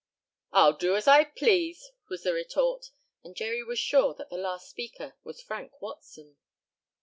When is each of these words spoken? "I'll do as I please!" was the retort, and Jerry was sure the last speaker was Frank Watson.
"I'll 0.51 0.73
do 0.75 0.95
as 0.95 1.07
I 1.07 1.23
please!" 1.25 1.91
was 2.09 2.23
the 2.23 2.33
retort, 2.33 2.89
and 3.23 3.35
Jerry 3.35 3.61
was 3.63 3.77
sure 3.77 4.15
the 4.15 4.25
last 4.35 4.67
speaker 4.67 5.13
was 5.23 5.43
Frank 5.43 5.79
Watson. 5.79 6.37